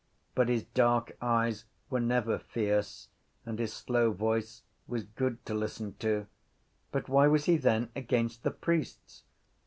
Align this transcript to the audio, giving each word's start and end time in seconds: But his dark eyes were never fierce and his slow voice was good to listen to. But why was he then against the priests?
But 0.33 0.49
his 0.49 0.63
dark 0.63 1.15
eyes 1.21 1.65
were 1.91 1.99
never 1.99 2.39
fierce 2.39 3.09
and 3.45 3.59
his 3.59 3.71
slow 3.71 4.11
voice 4.13 4.63
was 4.87 5.03
good 5.03 5.45
to 5.45 5.53
listen 5.53 5.93
to. 5.99 6.25
But 6.91 7.07
why 7.07 7.27
was 7.27 7.45
he 7.45 7.55
then 7.55 7.89
against 7.95 8.41
the 8.41 8.49
priests? 8.49 9.21